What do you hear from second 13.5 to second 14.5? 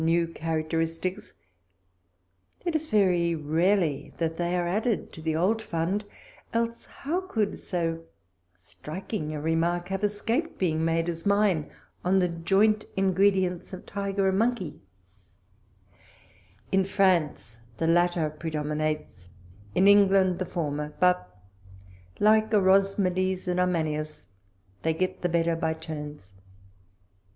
of tiger and